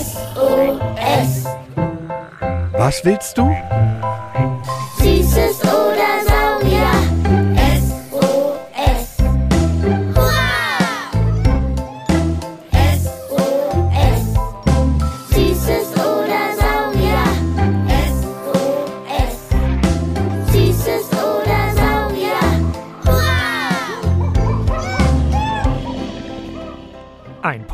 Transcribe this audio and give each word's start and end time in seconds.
SOS. 0.00 1.46
Was 2.72 3.04
willst 3.04 3.36
du? 3.36 3.50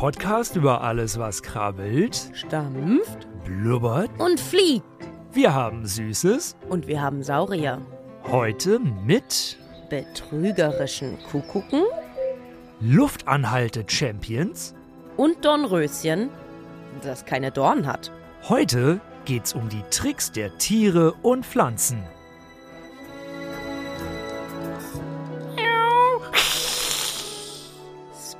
Podcast 0.07 0.55
über 0.55 0.79
alles, 0.79 1.19
was 1.19 1.43
krabbelt, 1.43 2.31
Stampft 2.31 3.27
blubbert. 3.43 4.09
und 4.17 4.39
fliegt. 4.39 4.85
Wir 5.33 5.53
haben 5.53 5.85
Süßes. 5.85 6.55
Und 6.69 6.87
wir 6.87 7.01
haben 7.01 7.23
Saurier. 7.23 7.81
Heute 8.23 8.79
mit 8.79 9.57
Betrügerischen 9.89 11.17
Kuckucken 11.29 11.83
Luftanhalte 12.79 13.83
Champions. 13.85 14.73
und 15.17 15.43
Dornröschen, 15.43 16.29
das 17.03 17.25
keine 17.25 17.51
Dorn 17.51 17.85
hat. 17.85 18.09
Heute 18.47 19.01
geht's 19.25 19.51
um 19.51 19.67
die 19.67 19.83
Tricks 19.91 20.31
der 20.31 20.57
Tiere 20.57 21.15
und 21.21 21.45
Pflanzen. 21.45 22.01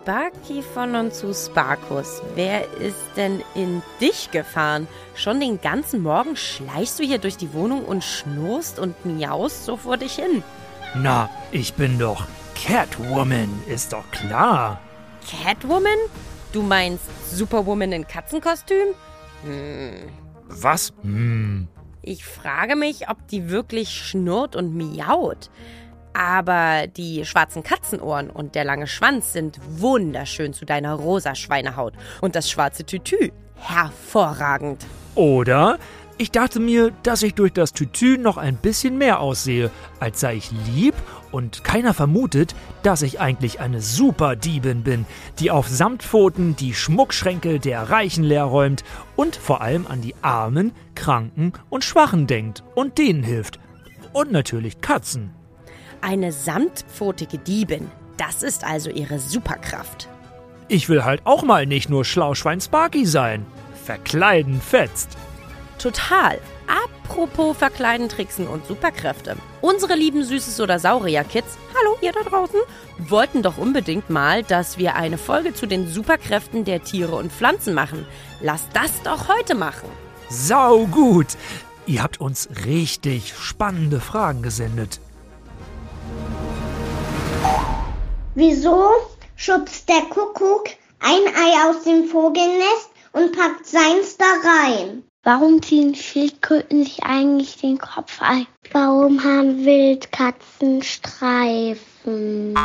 Sparky 0.08 0.61
von 0.61 0.95
und 0.95 1.13
zu 1.13 1.33
Sparkus, 1.33 2.22
wer 2.36 2.63
ist 2.75 2.95
denn 3.17 3.44
in 3.55 3.81
dich 4.00 4.31
gefahren? 4.31 4.88
Schon 5.16 5.41
den 5.41 5.59
ganzen 5.59 6.02
Morgen 6.02 6.38
schleichst 6.38 6.97
du 6.97 7.03
hier 7.03 7.17
durch 7.17 7.36
die 7.36 7.52
Wohnung 7.52 7.83
und 7.83 8.05
schnurst 8.05 8.80
und 8.80 9.05
miaust 9.05 9.66
so 9.66 9.75
vor 9.75 9.97
dich 9.97 10.13
hin. 10.16 10.44
Na, 10.95 11.30
ich 11.52 11.73
bin 11.73 12.00
doch 12.00 12.25
Catwoman, 12.55 13.50
ist 13.67 13.91
doch 13.91 14.09
klar. 14.11 14.80
Catwoman? 15.30 16.00
Du 16.53 16.61
meinst 16.61 17.03
Superwoman 17.30 17.91
in 17.91 18.08
Katzenkostüm? 18.08 18.95
Was? 20.47 20.94
Hm. 21.02 21.67
Ich 22.02 22.23
frage 22.23 22.78
mich, 22.78 23.09
ob 23.09 23.28
die 23.28 23.50
wirklich 23.50 23.89
schnurrt 23.89 24.55
und 24.55 24.73
miaut. 24.73 25.50
Aber 26.18 26.88
die 26.88 27.26
schwarzen 27.26 27.62
Katzenohren 27.62 28.32
und 28.32 28.56
der 28.56 28.64
lange 28.64 28.88
Schwanz 28.88 29.34
sind 29.34 29.60
wunderschön 29.78 30.52
zu 30.52 30.66
deiner 30.66 30.96
rosa 30.96 31.36
Schweinehaut. 31.36 31.94
Und 32.22 32.36
das 32.36 32.50
schwarze 32.50 32.86
Tütü 32.86 33.30
hervorragend. 33.56 34.84
Oder 35.14 35.78
ich 36.18 36.32
dachte 36.32 36.59
mir, 36.59 36.92
dass 37.04 37.22
ich 37.22 37.36
durch 37.36 37.54
das 37.54 37.72
Tütü 37.72 38.18
noch 38.18 38.38
ein 38.38 38.56
bisschen 38.56 38.98
mehr 38.98 39.20
aussehe, 39.20 39.70
als 40.00 40.20
sei 40.20 40.38
ich 40.38 40.50
lieb 40.66 40.96
und 41.32 41.64
keiner 41.64 41.94
vermutet, 41.94 42.56
dass 42.81 43.04
ich 43.04 43.20
eigentlich 43.20 43.59
eine 43.59 43.80
Superdiebin 43.80 44.81
bin, 44.81 45.06
die 45.38 45.52
auf 45.52 45.68
Samtpfoten 45.68 46.56
die 46.56 46.74
Schmuckschränke 46.74 47.59
der 47.59 47.92
Reichen 47.92 48.24
leerräumt 48.24 48.84
und 49.16 49.36
vor 49.36 49.62
allem 49.62 49.86
an 49.86 50.02
die 50.02 50.16
Armen, 50.24 50.72
Kranken 50.96 51.54
und 51.70 51.84
Schwachen 51.84 52.26
denkt 52.26 52.64
und 52.74 52.98
denen 52.98 53.22
hilft. 53.22 53.59
Und 54.14 54.31
natürlich 54.31 54.81
Katzen. 54.81 55.36
Eine 56.02 56.31
samtpfotige 56.31 57.38
Diebin. 57.38 57.92
Das 58.17 58.44
ist 58.44 58.64
also 58.64 58.90
ihre 58.90 59.20
Superkraft. 59.20 60.08
Ich 60.67 60.90
will 60.90 61.06
halt 61.06 61.22
auch 61.26 61.44
mal 61.44 61.66
nicht 61.66 61.90
nur 61.90 62.03
Schlauschwein 62.03 62.59
Sparky 62.59 63.06
sein. 63.06 63.45
Verkleiden 63.86 64.59
fetzt. 64.59 65.18
Total. 65.80 66.40
Apropos 66.68 67.56
Verkleiden, 67.56 68.09
Tricksen 68.09 68.47
und 68.47 68.66
Superkräfte. 68.66 69.38
Unsere 69.62 69.96
lieben 69.96 70.22
Süßes- 70.24 70.62
oder 70.62 70.80
Saurier-Kids, 70.80 71.58
hallo 71.74 71.96
ihr 72.02 72.12
da 72.12 72.22
draußen, 72.29 72.59
wollten 72.97 73.41
doch 73.44 73.58
unbedingt 73.58 74.09
mal, 74.09 74.44
dass 74.44 74.78
wir 74.78 74.96
eine 74.96 75.18
Folge 75.18 75.53
zu 75.53 75.66
den 75.68 75.88
Superkräften 75.88 76.66
der 76.66 76.84
Tiere 76.84 77.16
und 77.16 77.31
Pflanzen 77.31 77.74
machen. 77.74 78.06
Lass 78.41 78.68
das 78.74 78.91
doch 79.03 79.29
heute 79.29 79.56
machen. 79.56 79.88
Sau 80.29 80.85
gut. 80.88 81.28
Ihr 81.85 82.03
habt 82.03 82.19
uns 82.19 82.50
richtig 82.66 83.34
spannende 83.38 84.02
Fragen 84.02 84.41
gesendet. 84.41 85.00
Wieso 88.35 88.91
schubst 89.35 89.90
der 89.90 90.01
Kuckuck 90.09 90.69
ein 91.00 91.28
Ei 91.35 91.69
aus 91.69 91.84
dem 91.84 92.06
Vogelnest 92.06 92.90
und 93.13 93.35
packt 93.35 93.66
seins 93.66 94.17
da 94.17 94.25
rein? 94.44 95.03
Warum 95.23 95.62
ziehen 95.62 95.94
Schildkröten 95.94 96.84
sich 96.84 97.03
eigentlich 97.03 97.57
den 97.57 97.79
Kopf 97.79 98.22
ein? 98.22 98.47
Warum 98.72 99.23
haben 99.23 99.66
Wildkatzen 99.66 100.84
Streifen? 100.84 102.56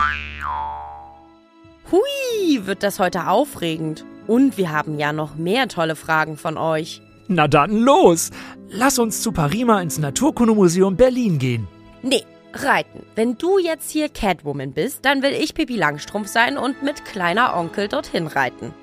Hui, 1.91 2.67
wird 2.67 2.83
das 2.83 3.01
heute 3.01 3.27
aufregend. 3.29 4.05
Und 4.27 4.59
wir 4.59 4.71
haben 4.71 4.99
ja 4.99 5.13
noch 5.13 5.35
mehr 5.35 5.69
tolle 5.69 5.97
Fragen 5.97 6.37
von 6.37 6.57
euch. 6.57 7.03
Na 7.29 7.49
dann 7.49 7.79
los! 7.79 8.31
Lass 8.69 8.99
uns 8.99 9.23
zu 9.23 9.33
Parima 9.33 9.81
ins 9.81 9.99
Naturkundemuseum 9.99 10.97
Berlin 10.97 11.39
gehen. 11.39 11.67
Nee, 12.03 12.25
reiten. 12.55 13.05
Wenn 13.15 13.39
du 13.39 13.59
jetzt 13.59 13.91
hier 13.91 14.09
Catwoman 14.09 14.73
bist, 14.73 15.05
dann 15.05 15.23
will 15.23 15.33
ich 15.33 15.55
Pippi 15.55 15.77
Langstrumpf 15.77 16.29
sein 16.29 16.59
und 16.59 16.83
mit 16.83 17.05
kleiner 17.05 17.57
Onkel 17.57 17.89
dorthin 17.89 18.27
reiten. 18.27 18.75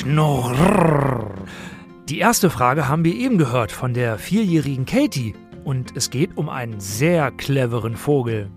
Schnurr. 0.00 1.34
Die 2.08 2.18
erste 2.18 2.48
Frage 2.48 2.88
haben 2.88 3.04
wir 3.04 3.14
eben 3.14 3.38
gehört 3.38 3.70
von 3.70 3.92
der 3.92 4.18
vierjährigen 4.18 4.86
Katie. 4.86 5.34
Und 5.62 5.96
es 5.96 6.10
geht 6.10 6.36
um 6.36 6.48
einen 6.48 6.80
sehr 6.80 7.30
cleveren 7.30 7.96
Vogel. 7.96 8.50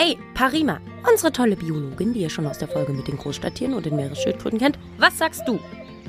Ey, 0.00 0.16
Parima, 0.32 0.78
unsere 1.10 1.32
tolle 1.32 1.56
Biologin, 1.56 2.12
die 2.12 2.20
ihr 2.20 2.30
schon 2.30 2.46
aus 2.46 2.58
der 2.58 2.68
Folge 2.68 2.92
mit 2.92 3.08
den 3.08 3.18
Großstadttieren 3.18 3.74
und 3.74 3.84
den 3.84 3.96
Meeresschildkröten 3.96 4.60
kennt, 4.60 4.78
was 4.96 5.18
sagst 5.18 5.42
du? 5.44 5.58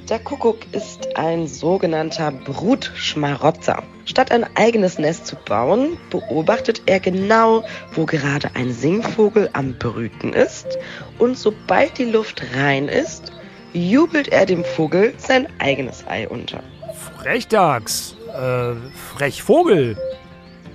Der 0.07 0.19
Kuckuck 0.19 0.59
ist 0.73 1.17
ein 1.17 1.47
sogenannter 1.47 2.31
Brutschmarotzer. 2.31 3.81
Statt 4.05 4.31
ein 4.31 4.45
eigenes 4.55 4.99
Nest 4.99 5.25
zu 5.25 5.35
bauen, 5.37 5.97
beobachtet 6.11 6.83
er 6.85 6.99
genau, 6.99 7.63
wo 7.95 8.05
gerade 8.05 8.51
ein 8.53 8.71
Singvogel 8.71 9.49
am 9.53 9.73
Brüten 9.79 10.33
ist. 10.33 10.77
Und 11.17 11.35
sobald 11.35 11.97
die 11.97 12.11
Luft 12.11 12.43
rein 12.55 12.89
ist, 12.89 13.31
jubelt 13.73 14.27
er 14.27 14.45
dem 14.45 14.63
Vogel 14.63 15.15
sein 15.17 15.47
eigenes 15.57 16.05
Ei 16.07 16.27
unter. 16.27 16.61
Frechdachs. 17.17 18.15
Äh, 18.27 18.75
Frechvogel. 19.15 19.97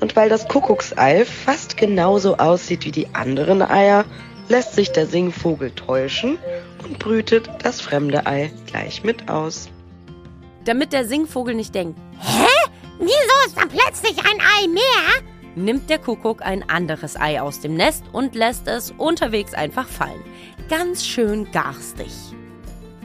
Und 0.01 0.17
weil 0.17 0.29
das 0.29 0.49
Kuckucksei 0.49 1.25
fast 1.25 1.77
genauso 1.77 2.37
aussieht 2.37 2.85
wie 2.85 2.93
die 2.93 3.15
anderen 3.15 3.63
Eier, 3.63 4.05
lässt 4.49 4.75
sich 4.75 4.93
der 4.93 5.07
Singvogel 5.07 5.71
täuschen 5.71 6.39
und 6.83 6.99
brütet 6.99 7.49
das 7.63 7.81
fremde 7.81 8.27
Ei 8.27 8.53
gleich 8.67 9.03
mit 9.05 9.29
aus. 9.29 9.69
Damit 10.65 10.93
der 10.93 11.07
Singvogel 11.07 11.55
nicht 11.55 11.75
denkt, 11.75 11.99
hä? 12.21 12.71
Wieso 12.99 13.47
ist 13.47 13.57
da 13.57 13.67
plötzlich 13.67 14.19
ein 14.19 14.41
Ei 14.41 14.69
mehr? 14.69 15.23
Nimmt 15.57 15.89
der 15.91 15.99
Kuckuck 15.99 16.43
ein 16.43 16.69
anderes 16.69 17.17
Ei 17.21 17.41
aus 17.41 17.61
dem 17.61 17.75
Nest 17.75 18.05
und 18.13 18.35
lässt 18.35 18.67
es 18.67 18.93
unterwegs 18.93 19.55
einfach 19.55 19.87
fallen. 19.87 20.23
Ganz 20.69 21.05
schön 21.05 21.51
garstig. 21.53 22.11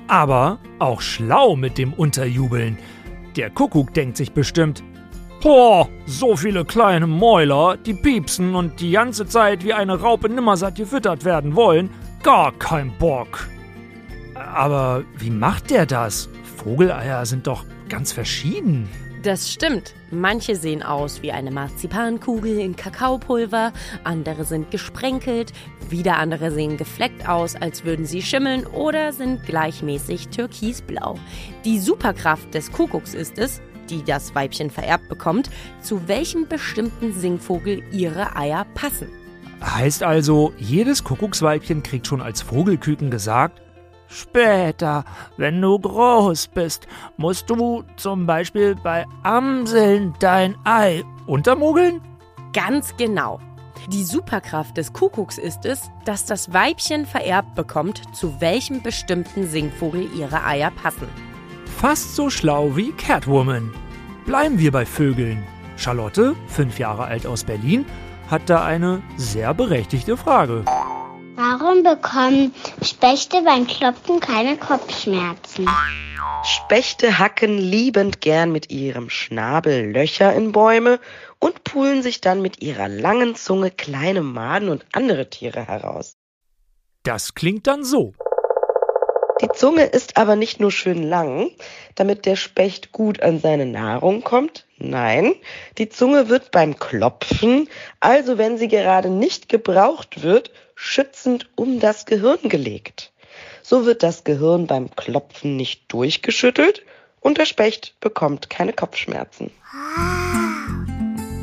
Aber 0.08 0.60
auch 0.80 1.02
schlau 1.02 1.56
mit 1.56 1.78
dem 1.78 1.94
Unterjubeln. 1.94 2.78
Der 3.36 3.50
Kuckuck 3.50 3.94
denkt 3.94 4.18
sich 4.18 4.32
bestimmt, 4.32 4.84
Boah, 5.42 5.88
so 6.06 6.36
viele 6.36 6.66
kleine 6.66 7.08
Mäuler, 7.08 7.78
die 7.78 7.94
piepsen 7.94 8.56
und 8.56 8.82
die 8.82 8.92
ganze 8.92 9.26
Zeit 9.26 9.64
wie 9.64 9.72
eine 9.72 10.02
Raupe 10.02 10.28
nimmersatt 10.28 10.76
gefüttert 10.76 11.24
werden 11.24 11.56
wollen. 11.56 11.90
Gar 12.24 12.52
kein 12.60 12.92
Bock. 12.98 13.48
Aber 14.36 15.06
wie 15.18 15.30
macht 15.30 15.70
der 15.70 15.86
das? 15.86 16.28
Vogeleier 16.58 17.26
sind 17.26 17.48
doch 17.48 17.64
ganz 17.88 18.12
verschieden. 18.12 18.90
Das 19.24 19.50
stimmt. 19.50 19.96
Manche 20.12 20.56
sehen 20.58 20.84
aus 20.84 21.22
wie 21.22 21.32
eine 21.32 21.52
Marzipankugel 21.52 22.60
in 22.60 22.76
Kakaopulver, 22.76 23.72
andere 24.04 24.44
sind 24.44 24.72
gesprenkelt, 24.72 25.54
wieder 25.90 26.18
andere 26.18 26.52
sehen 26.52 26.78
gefleckt 26.78 27.28
aus, 27.30 27.56
als 27.56 27.86
würden 27.86 28.06
sie 28.06 28.22
schimmeln 28.22 28.66
oder 28.66 29.14
sind 29.14 29.46
gleichmäßig 29.46 30.30
türkisblau. 30.30 31.16
Die 31.64 31.80
Superkraft 31.80 32.54
des 32.54 32.72
Kuckucks 32.72 33.14
ist 33.14 33.38
es, 33.38 33.62
die 33.90 34.04
das 34.04 34.36
Weibchen 34.36 34.70
vererbt 34.70 35.10
bekommt, 35.10 35.50
zu 35.82 36.08
welchem 36.08 36.48
bestimmten 36.48 37.14
Singvogel 37.14 37.84
ihre 37.92 38.36
Eier 38.36 38.66
passen. 38.76 39.10
Heißt 39.62 40.04
also, 40.04 40.54
jedes 40.58 41.04
Kuckucksweibchen 41.04 41.84
kriegt 41.84 42.08
schon 42.08 42.22
als 42.22 42.42
Vogelküken 42.42 43.12
gesagt, 43.12 43.62
Später, 44.12 45.06
wenn 45.38 45.62
du 45.62 45.78
groß 45.78 46.48
bist, 46.48 46.88
musst 47.18 47.48
du 47.48 47.84
zum 47.96 48.26
Beispiel 48.26 48.76
bei 48.76 49.06
Amseln 49.22 50.16
dein 50.20 50.56
Ei 50.64 51.04
untermogeln? 51.28 52.02
Ganz 52.52 52.98
genau. 52.98 53.40
Die 53.90 54.04
Superkraft 54.04 54.78
des 54.78 54.94
Kuckucks 54.94 55.38
ist 55.38 55.66
es, 55.66 55.92
dass 56.06 56.26
das 56.26 56.52
Weibchen 56.54 57.06
vererbt 57.06 57.54
bekommt, 57.54 58.02
zu 58.16 58.42
welchem 58.42 58.82
bestimmten 58.82 59.48
Singvogel 59.48 60.08
ihre 60.16 60.44
Eier 60.44 60.72
passen. 60.72 61.08
Fast 61.80 62.14
so 62.14 62.30
schlau 62.30 62.76
wie 62.76 62.92
Catwoman. 62.92 63.74
Bleiben 64.26 64.60
wir 64.60 64.70
bei 64.70 64.86
Vögeln. 64.86 65.48
Charlotte, 65.78 66.36
fünf 66.48 66.78
Jahre 66.78 67.06
alt 67.06 67.26
aus 67.26 67.46
Berlin, 67.46 67.86
hat 68.30 68.50
da 68.50 68.66
eine 68.66 69.02
sehr 69.16 69.54
berechtigte 69.54 70.18
Frage. 70.18 70.66
Warum 71.36 71.84
bekommen 71.84 72.54
Spechte 72.82 73.42
beim 73.46 73.66
Klopfen 73.66 74.20
keine 74.20 74.58
Kopfschmerzen? 74.58 75.70
Spechte 76.44 77.18
hacken 77.18 77.58
liebend 77.58 78.20
gern 78.20 78.52
mit 78.52 78.70
ihrem 78.72 79.10
Schnabel 79.10 79.90
Löcher 79.94 80.34
in 80.34 80.52
Bäume 80.52 81.00
und 81.40 81.64
pulen 81.64 82.04
sich 82.04 82.20
dann 82.20 82.42
mit 82.42 82.62
ihrer 82.62 82.90
langen 82.90 83.36
Zunge 83.36 83.72
kleine 83.72 84.22
Maden 84.22 84.68
und 84.68 84.86
andere 84.92 85.30
Tiere 85.30 85.66
heraus. 85.66 86.18
Das 87.04 87.36
klingt 87.36 87.68
dann 87.68 87.86
so. 87.86 88.14
Die 89.42 89.50
Zunge 89.56 89.86
ist 89.86 90.18
aber 90.18 90.36
nicht 90.36 90.60
nur 90.60 90.72
schön 90.72 91.02
lang, 91.02 91.52
damit 91.96 92.26
der 92.26 92.36
Specht 92.36 92.92
gut 92.92 93.22
an 93.22 93.40
seine 93.40 93.66
Nahrung 93.66 94.22
kommt. 94.22 94.66
Nein, 94.78 95.34
die 95.78 95.88
Zunge 95.88 96.28
wird 96.28 96.52
beim 96.52 96.78
Klopfen, 96.78 97.70
also 98.02 98.38
wenn 98.38 98.58
sie 98.58 98.68
gerade 98.68 99.10
nicht 99.10 99.48
gebraucht 99.48 100.24
wird, 100.24 100.52
schützend 100.76 101.50
um 101.56 101.80
das 101.80 102.06
Gehirn 102.06 102.50
gelegt. 102.50 103.14
So 103.62 103.86
wird 103.86 104.04
das 104.04 104.26
Gehirn 104.26 104.68
beim 104.68 104.94
Klopfen 104.96 105.56
nicht 105.56 105.84
durchgeschüttelt 105.94 106.84
und 107.22 107.38
der 107.38 107.46
Specht 107.46 107.96
bekommt 108.02 108.50
keine 108.50 108.74
Kopfschmerzen. 108.74 109.52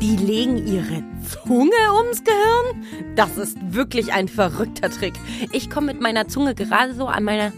Die 0.01 0.15
legen 0.17 0.67
ihre 0.67 1.03
Zunge 1.27 1.93
ums 1.95 2.23
Gehirn? 2.23 3.15
Das 3.15 3.37
ist 3.37 3.57
wirklich 3.73 4.13
ein 4.13 4.27
verrückter 4.27 4.91
Trick. 4.91 5.15
Ich 5.51 5.71
komme 5.71 5.87
mit 5.87 6.01
meiner 6.01 6.27
Zunge 6.27 6.53
gerade 6.53 6.93
so 6.93 7.07
an 7.07 7.23
meine 7.23 7.51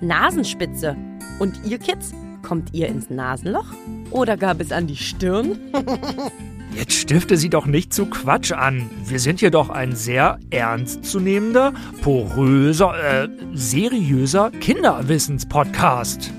Nasenspitze. 0.00 0.96
Und 1.38 1.60
ihr 1.64 1.78
Kids, 1.78 2.12
kommt 2.42 2.74
ihr 2.74 2.88
ins 2.88 3.10
Nasenloch? 3.10 3.66
Oder 4.10 4.36
gab 4.36 4.60
es 4.60 4.72
an 4.72 4.86
die 4.86 4.96
Stirn? 4.96 5.58
Jetzt 6.74 6.92
stifte 6.92 7.36
sie 7.36 7.48
doch 7.48 7.66
nicht 7.66 7.94
zu 7.94 8.06
Quatsch 8.06 8.52
an. 8.52 8.90
Wir 9.06 9.18
sind 9.18 9.40
hier 9.40 9.50
doch 9.50 9.70
ein 9.70 9.94
sehr 9.96 10.38
ernstzunehmender, 10.50 11.72
poröser, 12.02 13.24
äh, 13.24 13.28
seriöser 13.54 14.50
Kinderwissenspodcast. 14.50 16.32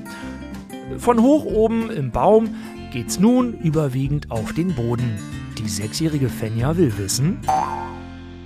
Von 0.99 1.21
hoch 1.21 1.45
oben 1.45 1.89
im 1.89 2.11
Baum 2.11 2.55
geht's 2.91 3.19
nun 3.19 3.53
überwiegend 3.59 4.29
auf 4.29 4.53
den 4.53 4.75
Boden. 4.75 5.17
Die 5.57 5.67
sechsjährige 5.67 6.29
Fenja 6.29 6.77
will 6.77 6.97
wissen, 6.97 7.39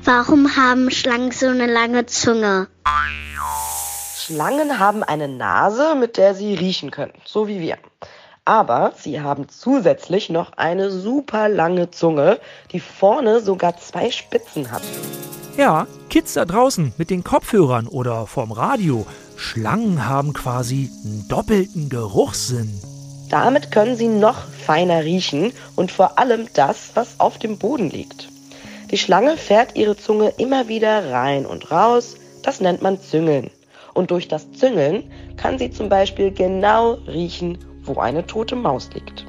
Warum 0.03 0.55
haben 0.55 0.89
Schlangen 0.89 1.31
so 1.31 1.47
eine 1.47 1.71
lange 1.71 2.07
Zunge? 2.07 2.67
Schlangen 4.31 4.79
haben 4.79 5.03
eine 5.03 5.27
Nase, 5.27 5.93
mit 5.93 6.15
der 6.15 6.35
sie 6.35 6.53
riechen 6.53 6.89
können, 6.89 7.11
so 7.25 7.49
wie 7.49 7.59
wir. 7.59 7.77
Aber 8.45 8.93
sie 8.95 9.19
haben 9.19 9.49
zusätzlich 9.49 10.29
noch 10.29 10.53
eine 10.53 10.89
super 10.89 11.49
lange 11.49 11.91
Zunge, 11.91 12.39
die 12.71 12.79
vorne 12.79 13.41
sogar 13.41 13.75
zwei 13.75 14.09
Spitzen 14.09 14.71
hat. 14.71 14.83
ja, 15.57 15.85
Kids 16.09 16.35
da 16.35 16.45
draußen 16.45 16.93
mit 16.97 17.09
den 17.09 17.25
Kopfhörern 17.25 17.87
oder 17.87 18.25
vorm 18.25 18.53
Radio, 18.53 19.05
Schlangen 19.35 20.07
haben 20.07 20.31
quasi 20.31 20.89
einen 21.03 21.27
doppelten 21.27 21.89
Geruchssinn. 21.89 22.71
Damit 23.29 23.69
können 23.69 23.97
sie 23.97 24.07
noch 24.07 24.45
feiner 24.65 25.03
riechen 25.03 25.51
und 25.75 25.91
vor 25.91 26.17
allem 26.17 26.47
das, 26.53 26.91
was 26.93 27.19
auf 27.19 27.37
dem 27.37 27.57
Boden 27.57 27.89
liegt. 27.89 28.29
Die 28.91 28.97
Schlange 28.97 29.35
fährt 29.35 29.75
ihre 29.75 29.97
Zunge 29.97 30.33
immer 30.37 30.69
wieder 30.69 31.11
rein 31.11 31.45
und 31.45 31.69
raus, 31.69 32.15
das 32.43 32.61
nennt 32.61 32.81
man 32.81 33.01
Züngeln. 33.01 33.51
Und 33.93 34.11
durch 34.11 34.27
das 34.27 34.51
Züngeln 34.51 35.03
kann 35.37 35.57
sie 35.57 35.69
zum 35.69 35.89
Beispiel 35.89 36.31
genau 36.31 36.93
riechen, 37.07 37.57
wo 37.83 37.99
eine 37.99 38.25
tote 38.25 38.55
Maus 38.55 38.89
liegt. 38.93 39.25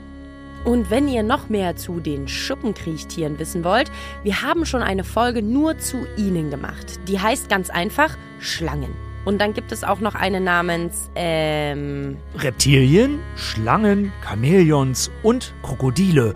Und 0.65 0.91
wenn 0.91 1.09
ihr 1.09 1.25
noch 1.25 1.49
mehr 1.49 1.75
zu 1.75 1.99
den 1.99 2.29
Schuppenkriechtieren 2.29 3.39
wissen 3.39 3.65
wollt, 3.65 3.91
wir 4.23 4.43
haben 4.43 4.65
schon 4.65 4.83
eine 4.83 5.03
Folge 5.03 5.43
nur 5.43 5.79
zu 5.79 6.07
ihnen 6.17 6.51
gemacht. 6.51 7.01
Die 7.09 7.19
heißt 7.19 7.49
ganz 7.49 7.69
einfach 7.69 8.17
Schlangen. 8.39 8.95
Und 9.25 9.41
dann 9.41 9.55
gibt 9.55 9.71
es 9.71 9.85
auch 9.85 10.01
noch 10.01 10.15
eine 10.15 10.41
namens, 10.41 11.11
ähm, 11.15 12.17
Reptilien, 12.37 13.21
Schlangen, 13.37 14.13
Chamäleons 14.25 15.11
und 15.23 15.55
Krokodile. 15.63 16.35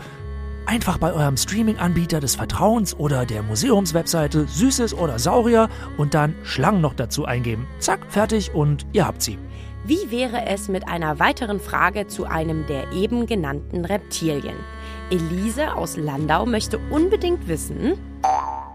Einfach 0.67 0.99
bei 0.99 1.13
eurem 1.13 1.37
Streaming-Anbieter 1.37 2.21
des 2.21 2.35
Vertrauens 2.35 2.99
oder 2.99 3.25
der 3.25 3.43
Museumswebseite 3.43 4.47
Süßes 4.49 4.95
oder 4.95 5.19
Saurier 5.19 5.69
und 5.97 6.15
dann 6.15 6.35
Schlangen 6.43 6.81
noch 6.81 6.95
dazu 6.95 7.25
eingeben. 7.25 7.67
Zack, 7.79 8.01
fertig 8.09 8.53
und 8.53 8.85
ihr 8.93 9.07
habt 9.07 9.23
sie. 9.23 9.39
wie 9.85 10.11
wäre 10.11 10.47
es 10.47 10.69
mit 10.69 10.89
einer 10.89 11.21
weiteren 11.21 11.61
Frage 11.61 12.09
zu 12.09 12.25
einem 12.25 12.67
der 12.67 12.91
eben 12.93 13.27
genannten 13.27 13.85
Reptilien? 13.85 14.57
Elise 15.11 15.75
aus 15.77 15.97
Landau 15.97 16.45
möchte 16.45 16.81
unbedingt 16.91 17.47
wissen, 17.47 17.95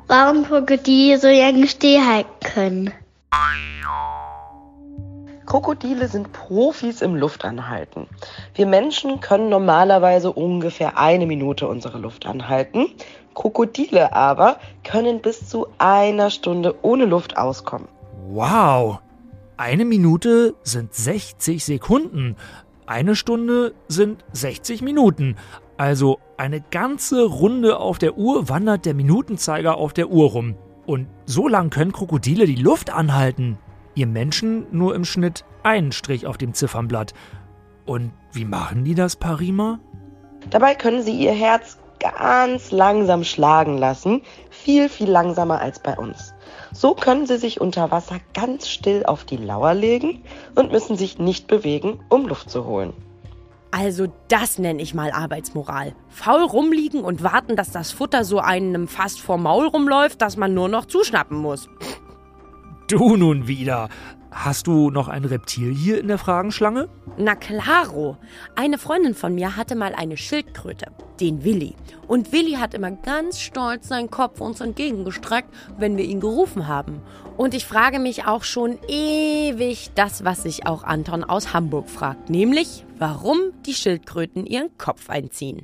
Warum 0.08 0.44
Krokodile 0.44 1.18
so 1.18 1.28
lange 1.28 1.68
stillhalten 1.68 2.40
können? 2.54 2.92
Krokodile 5.52 6.08
sind 6.08 6.32
Profis 6.32 7.02
im 7.02 7.14
Luftanhalten. 7.14 8.08
Wir 8.56 8.66
Menschen 8.66 9.20
können 9.20 9.50
normalerweise 9.50 10.32
ungefähr 10.32 10.98
eine 10.98 11.26
Minute 11.26 11.68
unsere 11.68 11.98
Luft 11.98 12.26
anhalten. 12.26 12.88
Krokodile 13.36 14.14
aber 14.14 14.62
können 14.86 15.22
bis 15.22 15.50
zu 15.50 15.68
einer 15.78 16.30
Stunde 16.30 16.76
ohne 16.84 17.04
Luft 17.04 17.36
auskommen. 17.36 17.90
Wow! 18.30 19.00
Eine 19.58 19.84
Minute 19.84 20.56
sind 20.64 20.94
60 20.94 21.66
Sekunden. 21.66 22.38
Eine 22.86 23.18
Stunde 23.18 23.74
sind 23.90 24.24
60 24.32 24.82
Minuten. 24.82 25.36
Also 25.76 26.20
eine 26.38 26.62
ganze 26.62 27.26
Runde 27.26 27.78
auf 27.78 27.98
der 27.98 28.18
Uhr 28.18 28.48
wandert 28.48 28.86
der 28.86 28.94
Minutenzeiger 28.94 29.76
auf 29.76 29.92
der 29.92 30.12
Uhr 30.12 30.30
rum. 30.30 30.56
Und 30.86 31.08
so 31.26 31.50
lang 31.50 31.70
können 31.70 31.92
Krokodile 31.92 32.46
die 32.46 32.56
Luft 32.56 32.90
anhalten. 32.90 33.58
Ihr 33.94 34.08
Menschen 34.08 34.68
nur 34.72 34.96
im 34.96 35.04
Schnitt 35.04 35.44
einen 35.64 35.92
Strich 35.92 36.28
auf 36.28 36.38
dem 36.38 36.54
Ziffernblatt. 36.54 37.14
Und 37.86 38.12
wie 38.32 38.46
machen 38.46 38.84
die 38.84 38.96
das, 38.96 39.16
Parima? 39.16 39.80
Dabei 40.50 40.76
können 40.76 41.04
sie 41.04 41.16
ihr 41.18 41.34
Herz 41.34 41.78
ganz 42.00 42.72
langsam 42.72 43.24
schlagen 43.24 43.78
lassen, 43.78 44.22
viel, 44.50 44.90
viel 44.90 45.10
langsamer 45.10 45.62
als 45.62 45.80
bei 45.80 45.96
uns. 45.98 46.34
So 46.74 46.96
können 46.96 47.28
sie 47.28 47.38
sich 47.38 47.62
unter 47.62 47.92
Wasser 47.92 48.20
ganz 48.34 48.68
still 48.68 49.06
auf 49.06 49.24
die 49.24 49.38
Lauer 49.38 49.74
legen 49.74 50.24
und 50.56 50.72
müssen 50.72 50.98
sich 50.98 51.20
nicht 51.20 51.48
bewegen, 51.48 52.00
um 52.10 52.28
Luft 52.28 52.50
zu 52.50 52.66
holen. 52.66 52.94
also 53.72 54.08
das 54.28 54.60
nenne 54.60 54.82
ich 54.82 54.94
mal 54.94 55.12
Arbeitsmoral. 55.12 55.96
Faul 56.10 56.44
rumliegen 56.44 57.04
und 57.04 57.24
warten, 57.24 57.56
dass 57.56 57.72
das 57.72 57.92
Futter 57.92 58.26
so 58.26 58.40
einem 58.40 58.88
fast 58.88 59.22
vorm 59.22 59.44
Maul 59.44 59.68
rumläuft, 59.68 60.22
dass 60.22 60.38
man 60.38 60.54
nur 60.54 60.68
noch 60.70 60.86
zuschnappen 60.86 61.38
muss. 61.38 61.70
Du 62.88 63.16
nun 63.16 63.48
wieder. 63.48 63.88
Hast 64.32 64.66
du 64.66 64.90
noch 64.90 65.10
ein 65.10 65.26
Reptil 65.26 65.74
hier 65.74 66.00
in 66.00 66.08
der 66.08 66.18
Fragenschlange? 66.18 66.88
Na 67.18 67.36
klaro. 67.36 68.18
Eine 68.56 68.78
Freundin 68.78 69.14
von 69.14 69.36
mir 69.36 69.58
hatte 69.58 69.76
mal 69.76 69.94
eine 69.94 70.16
Schildkröte, 70.16 70.88
den 71.20 71.44
Willi. 71.44 71.76
Und 72.08 72.32
Willi 72.32 72.54
hat 72.54 72.74
immer 72.74 72.92
ganz 72.92 73.42
stolz 73.42 73.90
seinen 73.90 74.10
Kopf 74.10 74.40
uns 74.40 74.62
entgegengestreckt, 74.62 75.50
wenn 75.78 75.98
wir 75.98 76.06
ihn 76.06 76.22
gerufen 76.22 76.70
haben. 76.70 77.02
Und 77.36 77.54
ich 77.54 77.66
frage 77.66 78.00
mich 78.00 78.26
auch 78.26 78.46
schon 78.46 78.80
ewig 78.88 79.92
das, 79.96 80.24
was 80.24 80.44
sich 80.44 80.66
auch 80.66 80.86
Anton 80.86 81.26
aus 81.26 81.54
Hamburg 81.54 81.90
fragt, 81.90 82.30
nämlich 82.30 82.86
warum 82.98 83.38
die 83.66 83.74
Schildkröten 83.74 84.46
ihren 84.46 84.78
Kopf 84.78 85.10
einziehen. 85.10 85.62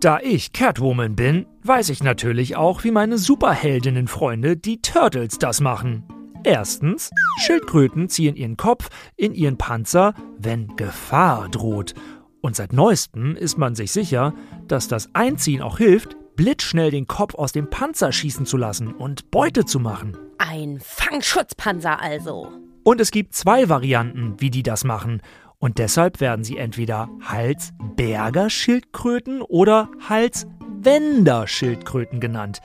Da 0.00 0.18
ich 0.20 0.54
Catwoman 0.54 1.14
bin, 1.14 1.44
weiß 1.62 1.90
ich 1.90 2.02
natürlich 2.02 2.56
auch, 2.56 2.84
wie 2.84 2.90
meine 2.90 3.18
Superheldinnen-Freunde, 3.18 4.56
die 4.56 4.80
Turtles, 4.80 5.36
das 5.36 5.60
machen. 5.60 6.04
Erstens, 6.42 7.10
Schildkröten 7.38 8.08
ziehen 8.08 8.34
ihren 8.34 8.56
Kopf 8.56 8.88
in 9.16 9.34
ihren 9.34 9.58
Panzer, 9.58 10.14
wenn 10.38 10.74
Gefahr 10.76 11.48
droht. 11.50 11.94
Und 12.40 12.56
seit 12.56 12.72
neuestem 12.72 13.36
ist 13.36 13.58
man 13.58 13.74
sich 13.74 13.92
sicher, 13.92 14.32
dass 14.66 14.88
das 14.88 15.10
Einziehen 15.14 15.60
auch 15.60 15.76
hilft, 15.76 16.16
blitzschnell 16.36 16.90
den 16.90 17.06
Kopf 17.06 17.34
aus 17.34 17.52
dem 17.52 17.68
Panzer 17.68 18.12
schießen 18.12 18.46
zu 18.46 18.56
lassen 18.56 18.94
und 18.94 19.30
Beute 19.30 19.66
zu 19.66 19.78
machen. 19.78 20.16
Ein 20.38 20.80
Fangschutzpanzer 20.80 22.00
also. 22.00 22.50
Und 22.82 23.00
es 23.00 23.10
gibt 23.10 23.34
zwei 23.34 23.68
Varianten, 23.68 24.36
wie 24.38 24.50
die 24.50 24.62
das 24.62 24.84
machen. 24.84 25.20
Und 25.58 25.76
deshalb 25.76 26.20
werden 26.20 26.42
sie 26.42 26.56
entweder 26.56 27.10
Halsberger 27.22 28.48
Schildkröten 28.48 29.42
oder 29.42 29.90
Halswender 30.08 31.46
Schildkröten 31.46 32.20
genannt. 32.20 32.62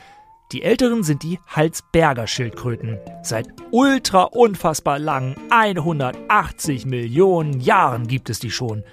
Die 0.52 0.62
älteren 0.62 1.04
sind 1.04 1.24
die 1.24 1.40
Halsberger 1.48 2.28
Schildkröten. 2.28 3.00
Seit 3.24 3.48
ultra 3.72 4.24
unfassbar 4.24 5.00
langen 5.00 5.36
180 5.50 6.86
Millionen 6.86 7.60
Jahren 7.60 8.08
gibt 8.08 8.30
es 8.30 8.40
die 8.40 8.52
schon. 8.52 8.84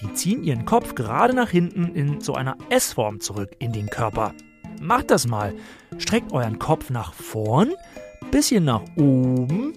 Die 0.00 0.12
ziehen 0.14 0.42
ihren 0.42 0.64
Kopf 0.64 0.94
gerade 0.94 1.34
nach 1.34 1.50
hinten 1.50 1.94
in 1.94 2.20
so 2.20 2.34
einer 2.34 2.56
S-Form 2.70 3.20
zurück 3.20 3.50
in 3.58 3.72
den 3.72 3.88
Körper. 3.88 4.32
Macht 4.80 5.10
das 5.10 5.26
mal. 5.26 5.54
Streckt 5.98 6.32
euren 6.32 6.58
Kopf 6.58 6.88
nach 6.88 7.12
vorn, 7.12 7.74
bisschen 8.30 8.64
nach 8.64 8.82
oben, 8.96 9.74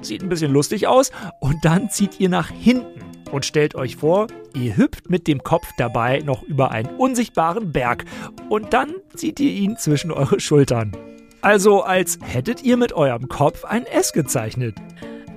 sieht 0.00 0.22
ein 0.22 0.28
bisschen 0.28 0.52
lustig 0.52 0.86
aus, 0.86 1.12
und 1.40 1.64
dann 1.64 1.90
zieht 1.90 2.18
ihr 2.18 2.28
nach 2.28 2.50
hinten 2.50 3.11
und 3.32 3.44
stellt 3.44 3.74
euch 3.74 3.96
vor, 3.96 4.28
ihr 4.54 4.76
hüpft 4.76 5.10
mit 5.10 5.26
dem 5.26 5.42
Kopf 5.42 5.66
dabei 5.76 6.20
noch 6.20 6.42
über 6.42 6.70
einen 6.70 6.94
unsichtbaren 6.96 7.72
Berg 7.72 8.04
und 8.48 8.72
dann 8.72 8.94
zieht 9.16 9.40
ihr 9.40 9.50
ihn 9.50 9.76
zwischen 9.76 10.12
eure 10.12 10.38
Schultern. 10.38 10.92
Also 11.40 11.82
als 11.82 12.18
hättet 12.22 12.62
ihr 12.62 12.76
mit 12.76 12.92
eurem 12.92 13.28
Kopf 13.28 13.64
ein 13.64 13.86
S 13.86 14.12
gezeichnet. 14.12 14.76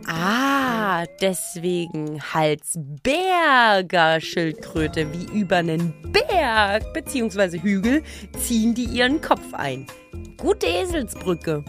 Ah, 0.07 1.05
deswegen 1.19 2.21
Halsberger 2.21 4.21
Schildkröte 4.21 5.07
wie 5.11 5.39
über 5.39 5.57
einen 5.57 5.93
Berg 6.11 6.93
bzw. 6.93 7.59
Hügel 7.59 8.03
ziehen 8.37 8.75
die 8.75 8.85
ihren 8.85 9.21
Kopf 9.21 9.53
ein. 9.53 9.87
Gute 10.37 10.67
Eselsbrücke. 10.67 11.63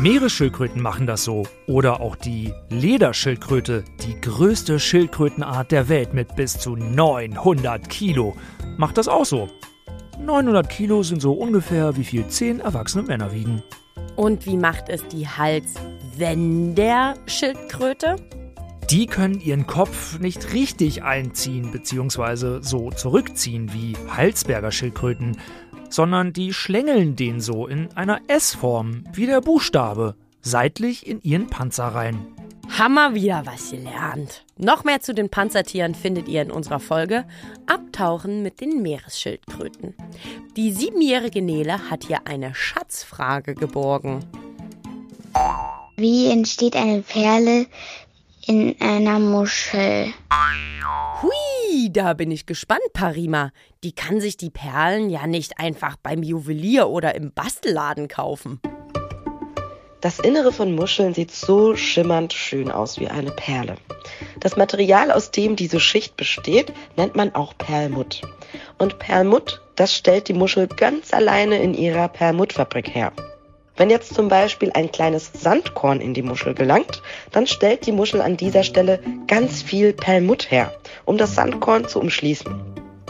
Meeresschildkröten 0.00 0.80
machen 0.80 1.06
das 1.06 1.24
so. 1.24 1.42
Oder 1.66 2.00
auch 2.00 2.16
die 2.16 2.54
Lederschildkröte, 2.70 3.84
die 4.06 4.18
größte 4.20 4.80
Schildkrötenart 4.80 5.70
der 5.70 5.88
Welt 5.88 6.14
mit 6.14 6.34
bis 6.34 6.58
zu 6.58 6.76
900 6.76 7.90
Kilo, 7.90 8.34
macht 8.78 8.96
das 8.96 9.08
auch 9.08 9.26
so. 9.26 9.50
900 10.18 10.68
Kilo 10.68 11.02
sind 11.02 11.20
so 11.20 11.32
ungefähr 11.32 11.96
wie 11.96 12.04
viel 12.04 12.28
zehn 12.28 12.60
erwachsene 12.60 13.02
Männer 13.04 13.32
wiegen. 13.32 13.62
Und 14.16 14.46
wie 14.46 14.56
macht 14.56 14.88
es 14.88 15.06
die 15.08 15.28
Halswender-Schildkröte? 15.28 18.16
Die 18.90 19.06
können 19.06 19.40
ihren 19.40 19.66
Kopf 19.66 20.18
nicht 20.18 20.52
richtig 20.52 21.02
einziehen 21.02 21.70
bzw. 21.70 22.60
so 22.60 22.90
zurückziehen 22.90 23.72
wie 23.72 23.96
Halsberger 24.08 24.70
Schildkröten, 24.70 25.38
sondern 25.92 26.32
die 26.32 26.52
schlängeln 26.52 27.16
den 27.16 27.40
so 27.40 27.66
in 27.66 27.88
einer 27.94 28.20
S-Form, 28.28 29.04
wie 29.12 29.26
der 29.26 29.40
Buchstabe, 29.40 30.14
seitlich 30.40 31.06
in 31.06 31.20
ihren 31.22 31.48
Panzer 31.48 31.88
rein. 31.88 32.26
Hammer 32.78 33.14
wieder 33.14 33.42
was 33.44 33.70
gelernt. 33.70 34.44
Noch 34.56 34.84
mehr 34.84 35.00
zu 35.00 35.12
den 35.12 35.28
Panzertieren 35.28 35.94
findet 35.94 36.28
ihr 36.28 36.40
in 36.42 36.50
unserer 36.50 36.80
Folge 36.80 37.24
Abtauchen 37.66 38.42
mit 38.42 38.60
den 38.60 38.80
Meeresschildkröten. 38.80 39.94
Die 40.56 40.72
siebenjährige 40.72 41.42
Nele 41.42 41.90
hat 41.90 42.04
hier 42.06 42.20
eine 42.26 42.54
Schatzfrage 42.54 43.54
geborgen. 43.54 44.24
Wie 45.96 46.30
entsteht 46.30 46.74
eine 46.74 47.02
Perle 47.02 47.66
in 48.46 48.80
einer 48.80 49.18
Muschel? 49.18 50.12
Hui, 51.22 51.92
da 51.92 52.14
bin 52.14 52.30
ich 52.30 52.46
gespannt, 52.46 52.82
Parima. 52.92 53.50
Die 53.84 53.92
kann 53.92 54.20
sich 54.20 54.36
die 54.36 54.50
Perlen 54.50 55.10
ja 55.10 55.26
nicht 55.26 55.58
einfach 55.58 55.96
beim 55.96 56.22
Juwelier 56.22 56.88
oder 56.88 57.14
im 57.14 57.32
Bastelladen 57.32 58.08
kaufen. 58.08 58.60
Das 60.00 60.18
Innere 60.18 60.52
von 60.52 60.74
Muscheln 60.74 61.14
sieht 61.14 61.30
so 61.30 61.76
schimmernd 61.76 62.32
schön 62.32 62.72
aus 62.72 62.98
wie 62.98 63.06
eine 63.06 63.30
Perle. 63.30 63.76
Das 64.40 64.56
Material, 64.56 65.12
aus 65.12 65.30
dem 65.30 65.54
diese 65.54 65.78
Schicht 65.78 66.16
besteht, 66.16 66.72
nennt 66.96 67.14
man 67.14 67.34
auch 67.36 67.56
Perlmutt. 67.56 68.22
Und 68.78 68.98
Perlmutt, 68.98 69.62
das 69.76 69.94
stellt 69.94 70.26
die 70.26 70.34
Muschel 70.34 70.66
ganz 70.66 71.14
alleine 71.14 71.62
in 71.62 71.74
ihrer 71.74 72.08
Perlmuttfabrik 72.08 72.92
her. 72.92 73.12
Wenn 73.76 73.88
jetzt 73.88 74.14
zum 74.14 74.28
Beispiel 74.28 74.70
ein 74.74 74.92
kleines 74.92 75.30
Sandkorn 75.32 76.00
in 76.00 76.12
die 76.12 76.22
Muschel 76.22 76.54
gelangt, 76.54 77.02
dann 77.30 77.46
stellt 77.46 77.86
die 77.86 77.92
Muschel 77.92 78.20
an 78.20 78.36
dieser 78.36 78.64
Stelle 78.64 79.00
ganz 79.26 79.62
viel 79.62 79.94
Perlmutt 79.94 80.50
her, 80.50 80.72
um 81.06 81.16
das 81.16 81.34
Sandkorn 81.34 81.88
zu 81.88 82.00
umschließen. 82.00 82.52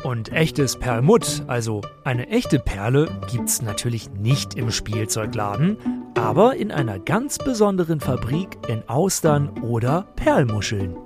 Und 0.05 0.33
echtes 0.33 0.77
Perlmutt, 0.77 1.45
also 1.47 1.81
eine 2.05 2.29
echte 2.29 2.59
Perle, 2.59 3.09
gibt's 3.31 3.63
natürlich 3.63 4.11
nicht 4.11 4.55
im 4.55 4.71
Spielzeugladen, 4.71 5.79
aber 6.15 6.57
in 6.57 6.73
einer 6.73 6.99
ganz 6.99 7.39
besonderen 7.39 8.01
Fabrik 8.01 8.59
in 8.69 8.83
Austern 8.89 9.51
oder 9.63 10.07
Perlmuscheln. 10.17 10.97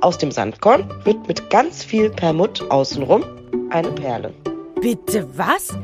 Aus 0.00 0.16
dem 0.16 0.30
Sandkorn 0.30 0.88
wird 1.04 1.28
mit 1.28 1.50
ganz 1.50 1.84
viel 1.84 2.08
Perlmutt 2.08 2.70
außenrum 2.70 3.22
eine 3.70 3.90
Perle. 3.92 4.32
Bitte 4.80 5.28
was? 5.36 5.76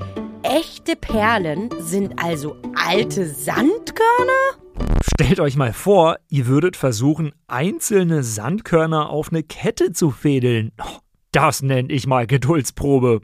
Echte 0.49 0.95
Perlen 0.95 1.71
sind 1.81 2.23
also 2.23 2.57
alte 2.77 3.27
Sandkörner? 3.27 4.63
Stellt 5.03 5.41
euch 5.41 5.57
mal 5.57 5.73
vor, 5.73 6.19
ihr 6.29 6.47
würdet 6.47 6.77
versuchen, 6.77 7.33
einzelne 7.49 8.23
Sandkörner 8.23 9.11
auf 9.11 9.31
eine 9.33 9.43
Kette 9.43 9.93
zu 9.93 10.13
fädeln. 10.13 10.71
Oh, 10.81 10.99
Das 11.33 11.63
nenne 11.63 11.93
ich 11.93 12.07
mal 12.07 12.29
Geduldsprobe. 12.29 13.23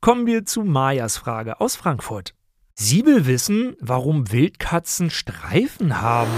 Kommen 0.00 0.26
wir 0.26 0.44
zu 0.44 0.62
Majas 0.62 1.16
Frage 1.16 1.60
aus 1.60 1.74
Frankfurt. 1.74 2.32
Sie 2.74 3.04
will 3.04 3.26
wissen, 3.26 3.74
warum 3.80 4.30
Wildkatzen 4.30 5.10
Streifen 5.10 6.00
haben. 6.00 6.30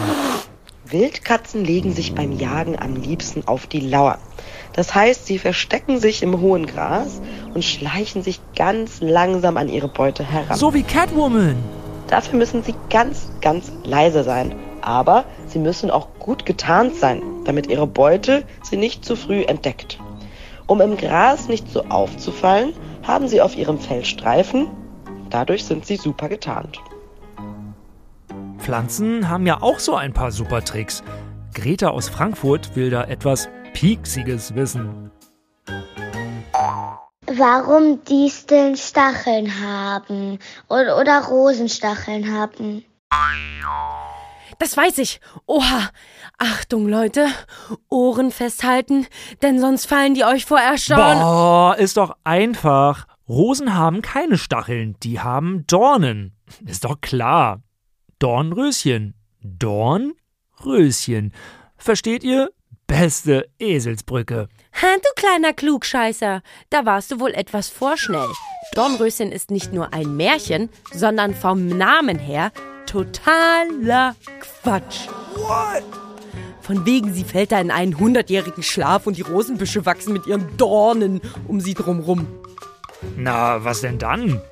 Wildkatzen 0.91 1.65
legen 1.65 1.93
sich 1.93 2.15
beim 2.15 2.33
Jagen 2.33 2.79
am 2.79 2.97
liebsten 2.97 3.47
auf 3.47 3.67
die 3.67 3.81
Lauer. 3.81 4.19
Das 4.73 4.95
heißt, 4.95 5.27
sie 5.27 5.39
verstecken 5.39 6.01
sich 6.01 6.23
im 6.23 6.41
hohen 6.41 6.67
Gras 6.67 7.21
und 7.55 7.65
schleichen 7.65 8.23
sich 8.23 8.41
ganz 8.57 9.01
langsam 9.01 9.57
an 9.57 9.69
ihre 9.69 9.89
Beute 9.89 10.25
heran. 10.25 10.57
So 10.57 10.73
wie 10.75 10.83
Catwoman. 10.83 11.57
Dafür 12.07 12.39
müssen 12.39 12.63
sie 12.63 12.75
ganz, 12.91 13.29
ganz 13.41 13.71
leise 13.85 14.25
sein. 14.25 14.55
Aber 14.81 15.25
sie 15.47 15.59
müssen 15.59 15.91
auch 15.91 16.09
gut 16.19 16.47
getarnt 16.47 16.97
sein, 16.97 17.23
damit 17.45 17.67
ihre 17.67 17.87
Beute 17.87 18.45
sie 18.63 18.77
nicht 18.77 19.05
zu 19.05 19.17
früh 19.17 19.43
entdeckt. 19.43 19.99
Um 20.67 20.81
im 20.81 20.97
Gras 20.97 21.49
nicht 21.49 21.71
so 21.71 21.85
aufzufallen, 21.85 22.73
haben 23.03 23.29
sie 23.29 23.41
auf 23.41 23.57
ihrem 23.57 23.79
Fell 23.79 24.05
Streifen. 24.05 24.69
Dadurch 25.31 25.65
sind 25.65 25.85
sie 25.85 25.97
super 25.97 26.29
getarnt. 26.29 26.79
Pflanzen 28.69 29.31
haben 29.31 29.47
ja 29.47 29.63
auch 29.63 29.79
so 29.79 29.95
ein 29.95 30.13
paar 30.13 30.31
super 30.31 30.63
Tricks. 30.63 31.03
Greta 31.55 31.89
aus 31.89 32.11
Frankfurt 32.11 32.77
will 32.77 32.91
da 32.91 33.05
etwas 33.05 33.49
Pieksiges 33.73 34.55
wissen. 34.55 35.11
Warum 37.25 38.05
Disteln 38.05 38.77
Stacheln 38.77 39.51
haben 39.65 40.39
oder, 40.69 41.01
oder 41.01 41.25
Rosenstacheln 41.25 42.31
haben? 42.31 42.85
Das 44.59 44.77
weiß 44.77 44.99
ich. 44.99 45.23
Oha. 45.47 45.89
Achtung, 46.37 46.89
Leute. 46.89 47.27
Ohren 47.89 48.31
festhalten, 48.31 49.07
denn 49.41 49.61
sonst 49.61 49.87
fallen 49.87 50.13
die 50.13 50.25
euch 50.25 50.45
vor 50.45 50.61
Erstaunen. 50.61 51.23
Boah, 51.23 51.75
ist 51.79 51.97
doch 51.97 52.19
einfach. 52.23 53.07
Rosen 53.27 53.75
haben 53.75 54.03
keine 54.03 54.37
Stacheln, 54.37 54.95
die 55.03 55.21
haben 55.21 55.65
Dornen. 55.67 56.37
Ist 56.67 56.85
doch 56.85 57.01
klar. 57.01 57.63
Dornröschen. 58.19 59.15
Dornröschen. 59.43 61.33
Versteht 61.77 62.25
ihr? 62.25 62.51
Beste 62.89 63.49
Eselsbrücke. 63.61 64.49
Ha, 64.83 64.97
du 64.97 65.09
kleiner 65.15 65.53
Klugscheißer. 65.53 66.43
Da 66.71 66.85
warst 66.85 67.13
du 67.13 67.21
wohl 67.21 67.33
etwas 67.35 67.69
vorschnell. 67.69 68.29
Dornröschen 68.75 69.31
ist 69.31 69.53
nicht 69.53 69.73
nur 69.73 69.93
ein 69.93 70.17
Märchen, 70.17 70.69
sondern 70.93 71.33
vom 71.35 71.69
Namen 71.69 72.19
her 72.19 72.51
totaler 72.87 74.17
Quatsch. 74.41 75.07
What? 75.37 75.85
Von 76.61 76.85
wegen, 76.87 77.15
sie 77.15 77.25
fällt 77.25 77.53
da 77.53 77.61
in 77.61 77.71
einen 77.71 77.99
hundertjährigen 77.99 78.65
Schlaf 78.65 79.07
und 79.07 79.17
die 79.17 79.23
Rosenbüsche 79.23 79.87
wachsen 79.87 80.13
mit 80.13 80.27
ihren 80.27 80.57
Dornen 80.57 81.21
um 81.47 81.61
sie 81.61 81.75
drumrum. 81.75 82.27
Na, 83.17 83.65
was 83.65 83.83
denn 83.83 83.99
dann? 83.99 84.43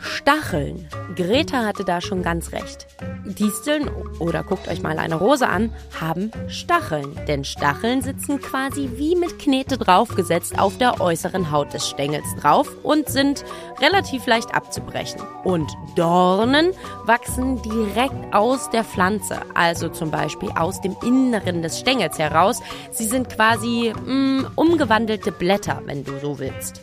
Stacheln. 0.00 0.88
Greta 1.16 1.64
hatte 1.64 1.84
da 1.84 2.00
schon 2.00 2.22
ganz 2.22 2.52
recht. 2.52 2.86
Disteln 3.24 3.88
oder 4.18 4.42
guckt 4.42 4.68
euch 4.68 4.82
mal 4.82 4.98
eine 4.98 5.16
Rose 5.16 5.48
an, 5.48 5.72
haben 6.00 6.30
Stacheln. 6.48 7.18
Denn 7.26 7.44
Stacheln 7.44 8.02
sitzen 8.02 8.40
quasi 8.40 8.90
wie 8.96 9.16
mit 9.16 9.38
Knete 9.38 9.78
draufgesetzt 9.78 10.58
auf 10.58 10.78
der 10.78 11.00
äußeren 11.00 11.50
Haut 11.50 11.72
des 11.72 11.88
Stängels 11.88 12.26
drauf 12.40 12.68
und 12.82 13.08
sind 13.08 13.44
relativ 13.80 14.26
leicht 14.26 14.54
abzubrechen. 14.54 15.20
Und 15.44 15.70
Dornen 15.96 16.72
wachsen 17.04 17.60
direkt 17.62 18.34
aus 18.34 18.70
der 18.70 18.84
Pflanze, 18.84 19.40
also 19.54 19.88
zum 19.88 20.10
Beispiel 20.10 20.50
aus 20.50 20.80
dem 20.80 20.96
Inneren 21.04 21.62
des 21.62 21.78
Stängels 21.78 22.18
heraus. 22.18 22.60
Sie 22.90 23.06
sind 23.06 23.28
quasi 23.28 23.92
mh, 24.06 24.52
umgewandelte 24.56 25.32
Blätter, 25.32 25.82
wenn 25.84 26.04
du 26.04 26.18
so 26.20 26.38
willst. 26.38 26.80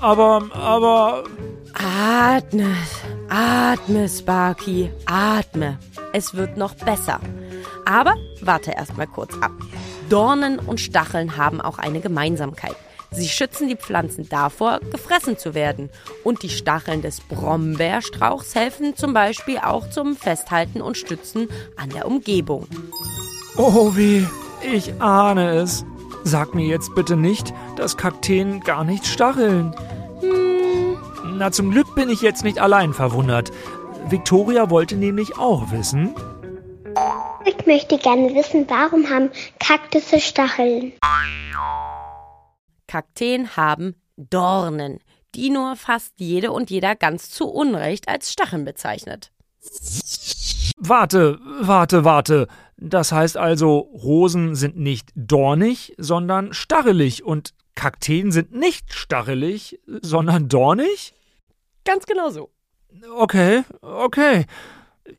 Aber, 0.00 0.48
aber. 0.52 1.24
Atme, 1.74 2.74
atme, 3.28 4.08
Sparky, 4.08 4.90
atme. 5.04 5.78
Es 6.12 6.34
wird 6.34 6.56
noch 6.56 6.74
besser. 6.74 7.20
Aber 7.84 8.14
warte 8.40 8.72
erst 8.72 8.96
mal 8.96 9.06
kurz 9.06 9.34
ab. 9.40 9.52
Dornen 10.08 10.58
und 10.58 10.80
Stacheln 10.80 11.36
haben 11.36 11.60
auch 11.60 11.78
eine 11.78 12.00
Gemeinsamkeit. 12.00 12.76
Sie 13.10 13.28
schützen 13.28 13.68
die 13.68 13.76
Pflanzen 13.76 14.28
davor, 14.28 14.80
gefressen 14.90 15.38
zu 15.38 15.54
werden. 15.54 15.90
Und 16.24 16.42
die 16.42 16.48
Stacheln 16.48 17.02
des 17.02 17.20
Brombeerstrauchs 17.20 18.54
helfen 18.54 18.96
zum 18.96 19.14
Beispiel 19.14 19.58
auch 19.58 19.88
zum 19.90 20.16
Festhalten 20.16 20.82
und 20.82 20.96
Stützen 20.96 21.48
an 21.76 21.90
der 21.90 22.06
Umgebung. 22.06 22.66
Oh 23.56 23.94
weh, 23.96 24.24
ich 24.62 25.00
ahne 25.00 25.60
es. 25.60 25.84
Sag 26.28 26.56
mir 26.56 26.66
jetzt 26.66 26.92
bitte 26.96 27.16
nicht, 27.16 27.54
dass 27.76 27.96
Kakteen 27.96 28.58
gar 28.58 28.82
nicht 28.82 29.06
stacheln. 29.06 29.72
Hm. 30.20 31.38
Na, 31.38 31.52
zum 31.52 31.70
Glück 31.70 31.94
bin 31.94 32.10
ich 32.10 32.20
jetzt 32.20 32.42
nicht 32.42 32.58
allein 32.58 32.92
verwundert. 32.92 33.52
Victoria 34.08 34.68
wollte 34.68 34.96
nämlich 34.96 35.38
auch 35.38 35.70
wissen. 35.70 36.16
Ich 37.44 37.64
möchte 37.64 37.96
gerne 37.98 38.34
wissen, 38.34 38.66
warum 38.68 39.08
haben 39.08 39.30
Kaktusse 39.60 40.18
Stacheln? 40.18 40.94
Kakteen 42.88 43.56
haben 43.56 43.94
Dornen, 44.16 44.98
die 45.36 45.50
nur 45.50 45.76
fast 45.76 46.14
jede 46.16 46.50
und 46.50 46.70
jeder 46.70 46.96
ganz 46.96 47.30
zu 47.30 47.46
Unrecht 47.46 48.08
als 48.08 48.32
Stacheln 48.32 48.64
bezeichnet. 48.64 49.30
Warte, 50.76 51.38
warte, 51.60 52.04
warte. 52.04 52.48
Das 52.78 53.12
heißt 53.12 53.36
also, 53.36 53.78
Rosen 53.78 54.54
sind 54.54 54.76
nicht 54.76 55.10
dornig, 55.14 55.94
sondern 55.98 56.52
stachelig 56.52 57.24
und 57.24 57.54
Kakteen 57.74 58.32
sind 58.32 58.52
nicht 58.52 58.92
stachelig, 58.92 59.80
sondern 59.86 60.48
dornig? 60.48 61.14
Ganz 61.84 62.06
genau 62.06 62.30
so. 62.30 62.50
Okay, 63.16 63.62
okay. 63.80 64.46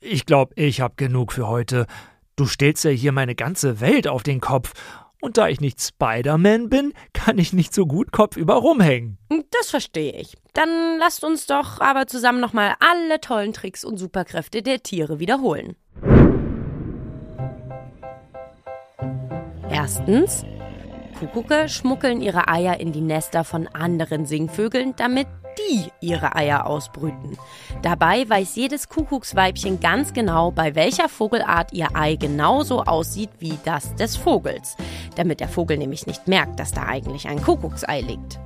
Ich 0.02 0.26
glaube, 0.26 0.54
ich 0.56 0.82
habe 0.82 0.96
genug 0.98 1.32
für 1.32 1.48
heute. 1.48 1.88
Du 2.36 2.46
stellst 2.46 2.84
ja 2.84 2.92
hier 2.92 3.12
meine 3.12 3.36
ganze 3.36 3.80
Welt 3.80 4.08
auf 4.08 4.24
den 4.24 4.42
Kopf. 4.42 4.74
Und 5.20 5.38
da 5.38 5.48
ich 5.48 5.62
nicht 5.62 5.82
Spider-Man 5.82 6.70
bin, 6.70 6.94
kann 7.14 7.40
ich 7.40 7.52
nicht 7.52 7.74
so 7.74 7.88
gut 7.88 8.12
kopfüber 8.12 8.56
rumhängen. 8.56 9.18
Das 9.60 9.72
verstehe 9.72 10.14
ich. 10.14 10.36
Dann 10.54 11.00
lasst 11.00 11.24
uns 11.24 11.48
doch 11.48 11.80
aber 11.80 12.06
zusammen 12.06 12.40
nochmal 12.40 12.76
alle 12.80 13.20
tollen 13.20 13.54
Tricks 13.54 13.84
und 13.84 13.98
Superkräfte 13.98 14.62
der 14.62 14.84
Tiere 14.84 15.20
wiederholen. 15.20 15.76
Erstens, 19.78 20.44
Kuckucke 21.20 21.70
schmuggeln 21.70 22.20
ihre 22.20 22.48
Eier 22.48 22.80
in 22.80 22.92
die 22.94 23.02
Nester 23.02 23.44
von 23.44 23.68
anderen 23.68 24.26
Singvögeln, 24.26 24.96
damit 24.98 25.28
die 25.60 25.92
ihre 26.02 26.36
Eier 26.36 26.66
ausbrüten. 26.66 27.38
Dabei 27.84 28.28
weiß 28.28 28.56
jedes 28.56 28.90
Kuckucksweibchen 28.90 29.80
ganz 29.80 30.14
genau, 30.14 30.50
bei 30.50 30.74
welcher 30.74 31.08
Vogelart 31.10 31.74
ihr 31.74 31.90
Ei 31.94 32.16
genauso 32.16 32.86
aussieht 32.86 33.30
wie 33.38 33.54
das 33.66 33.94
des 33.94 34.18
Vogels, 34.18 34.78
damit 35.16 35.42
der 35.42 35.48
Vogel 35.48 35.78
nämlich 35.78 36.08
nicht 36.08 36.28
merkt, 36.28 36.60
dass 36.60 36.72
da 36.72 36.88
eigentlich 36.88 37.28
ein 37.28 37.44
Kuckucksei 37.44 38.02
liegt. 38.02 38.40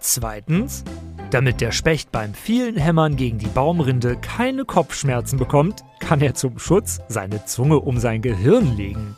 Zweitens, 0.00 0.84
damit 1.30 1.62
der 1.62 1.72
Specht 1.72 2.12
beim 2.12 2.34
vielen 2.34 2.76
Hämmern 2.76 3.16
gegen 3.16 3.38
die 3.38 3.46
Baumrinde 3.46 4.18
keine 4.18 4.66
Kopfschmerzen 4.66 5.38
bekommt, 5.38 5.82
kann 5.98 6.20
er 6.20 6.34
zum 6.34 6.58
Schutz 6.58 7.00
seine 7.08 7.46
Zunge 7.46 7.80
um 7.80 7.96
sein 7.96 8.20
Gehirn 8.20 8.76
legen. 8.76 9.16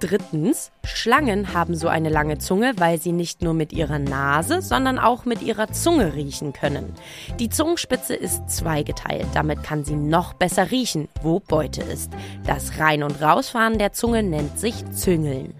Drittens, 0.00 0.70
Schlangen 0.84 1.54
haben 1.54 1.74
so 1.74 1.88
eine 1.88 2.08
lange 2.08 2.38
Zunge, 2.38 2.74
weil 2.76 3.00
sie 3.00 3.10
nicht 3.10 3.42
nur 3.42 3.52
mit 3.52 3.72
ihrer 3.72 3.98
Nase, 3.98 4.62
sondern 4.62 4.98
auch 4.98 5.24
mit 5.24 5.42
ihrer 5.42 5.72
Zunge 5.72 6.14
riechen 6.14 6.52
können. 6.52 6.92
Die 7.40 7.48
Zungenspitze 7.48 8.14
ist 8.14 8.48
zweigeteilt, 8.48 9.26
damit 9.34 9.64
kann 9.64 9.84
sie 9.84 9.96
noch 9.96 10.34
besser 10.34 10.70
riechen, 10.70 11.08
wo 11.22 11.40
Beute 11.40 11.82
ist. 11.82 12.12
Das 12.46 12.78
Rein- 12.78 13.02
und 13.02 13.20
Rausfahren 13.20 13.78
der 13.78 13.92
Zunge 13.92 14.22
nennt 14.22 14.58
sich 14.58 14.88
Züngeln. 14.92 15.54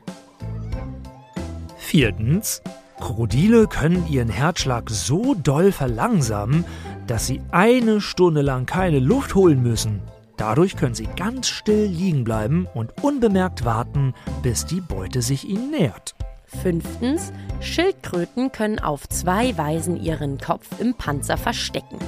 Viertens, 1.76 2.62
Krokodile 3.00 3.66
können 3.66 4.06
ihren 4.08 4.28
Herzschlag 4.28 4.88
so 4.90 5.34
doll 5.34 5.72
verlangsamen, 5.72 6.64
dass 7.08 7.26
sie 7.26 7.40
eine 7.50 8.00
Stunde 8.00 8.42
lang 8.42 8.66
keine 8.66 9.00
Luft 9.00 9.34
holen 9.34 9.62
müssen. 9.62 10.00
Dadurch 10.38 10.76
können 10.76 10.94
sie 10.94 11.08
ganz 11.16 11.48
still 11.48 11.86
liegen 11.86 12.24
bleiben 12.24 12.68
und 12.72 13.02
unbemerkt 13.02 13.64
warten, 13.64 14.14
bis 14.42 14.64
die 14.64 14.80
Beute 14.80 15.20
sich 15.20 15.48
ihnen 15.48 15.72
nähert. 15.72 16.14
Fünftens, 16.46 17.32
Schildkröten 17.60 18.52
können 18.52 18.78
auf 18.78 19.06
zwei 19.08 19.58
Weisen 19.58 20.02
ihren 20.02 20.38
Kopf 20.38 20.66
im 20.80 20.94
Panzer 20.94 21.36
verstecken. 21.36 21.98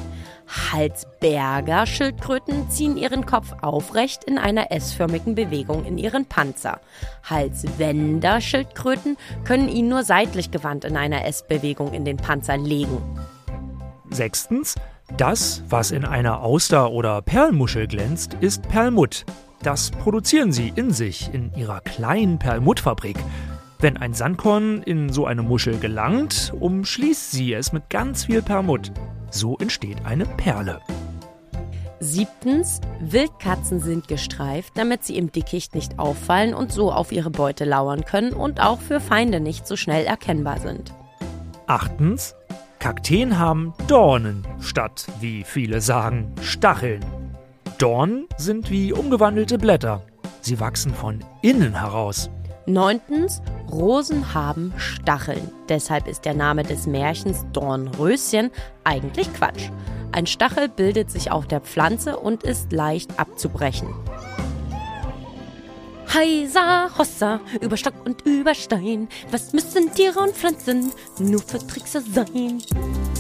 Halsberger 0.73 1.87
Schildkröten 1.87 2.71
ziehen 2.71 2.97
ihren 2.97 3.27
Kopf 3.27 3.53
aufrecht 3.61 4.25
in 4.25 4.39
einer 4.39 4.73
S-förmigen 4.73 5.35
Bewegung 5.35 5.85
in 5.85 5.99
ihren 5.99 6.25
Panzer. 6.25 6.81
Halswender 7.29 8.41
Schildkröten 8.41 9.17
können 9.45 9.69
ihn 9.69 9.89
nur 9.89 10.05
seitlich 10.05 10.51
gewandt 10.51 10.85
in 10.85 10.97
einer 10.97 11.25
S-Bewegung 11.27 11.93
in 11.93 12.05
den 12.05 12.17
Panzer 12.17 12.57
legen. 12.57 12.99
Sechstens, 14.11 14.75
das, 15.17 15.63
was 15.69 15.91
in 15.91 16.05
einer 16.05 16.43
Auster 16.43 16.91
oder 16.91 17.23
Perlmuschel 17.23 17.87
glänzt, 17.87 18.37
ist 18.41 18.63
Perlmutt. 18.69 19.25
Das 19.63 19.91
produzieren 19.91 20.53
sie 20.53 20.73
in 20.75 20.93
sich, 20.93 21.33
in 21.33 21.53
ihrer 21.55 21.81
kleinen 21.81 22.39
Perlmuttfabrik. 22.39 23.19
Wenn 23.79 23.97
ein 23.97 24.15
Sandkorn 24.15 24.83
in 24.83 25.13
so 25.13 25.27
eine 25.27 25.43
Muschel 25.43 25.79
gelangt, 25.79 26.53
umschließt 26.59 27.33
sie 27.33 27.53
es 27.53 27.73
mit 27.73 27.91
ganz 27.91 28.27
viel 28.27 28.43
Perlmutt. 28.43 28.93
So 29.31 29.57
entsteht 29.59 30.05
eine 30.05 30.27
Perle. 30.27 30.81
Siebtens, 32.03 32.81
Wildkatzen 33.01 33.79
sind 33.79 34.09
gestreift, 34.09 34.73
damit 34.77 35.05
sie 35.05 35.19
im 35.19 35.31
Dickicht 35.33 35.75
nicht 35.75 35.99
auffallen 35.99 36.55
und 36.55 36.73
so 36.73 36.91
auf 36.91 37.13
ihre 37.13 37.31
Beute 37.31 37.67
lauern 37.67 38.07
können 38.07 38.33
und 38.33 38.61
auch 38.61 38.81
für 38.81 39.01
Feinde 39.01 39.41
nicht 39.41 39.67
so 39.67 39.77
schnell 39.77 40.07
erkennbar 40.07 40.61
sind. 40.61 40.95
Achtens, 41.67 42.35
Kakteen 42.81 43.39
haben 43.39 43.75
Dornen 43.89 44.43
statt, 44.59 45.07
wie 45.21 45.45
viele 45.45 45.83
sagen, 45.83 46.35
Stacheln. 46.41 47.05
Dornen 47.77 48.27
sind 48.39 48.71
wie 48.71 48.91
umgewandelte 48.95 49.59
Blätter. 49.59 50.03
Sie 50.41 50.59
wachsen 50.61 50.95
von 50.95 51.23
innen 51.43 51.79
heraus. 51.79 52.31
Neuntens, 52.65 53.43
Rosen 53.71 54.33
haben 54.33 54.73
Stacheln. 54.79 55.51
Deshalb 55.69 56.09
ist 56.09 56.25
der 56.25 56.33
Name 56.33 56.63
des 56.63 56.87
Märchens 56.87 57.45
Dornröschen 57.53 58.51
eigentlich 58.83 59.31
Quatsch. 59.35 59.69
Ein 60.13 60.27
Stachel 60.27 60.71
bildet 60.71 61.11
sich 61.11 61.31
auf 61.31 61.47
der 61.47 61.61
Pflanze 61.61 62.19
und 62.19 62.45
ist 62.45 62.73
leicht 62.73 63.21
abzubrechen. 63.21 63.89
Heisa, 66.13 66.91
Hossa, 66.99 67.39
über 67.61 67.77
Stock 67.77 67.95
und 68.05 68.23
über 68.27 68.53
Stein. 68.53 69.09
Was 69.31 69.53
müssen 69.53 69.95
Tiere 69.95 70.19
und 70.19 70.35
Pflanzen 70.35 70.91
nur 71.21 71.41
für 71.41 71.65
Trickser 71.65 72.01
sein? 72.01 72.61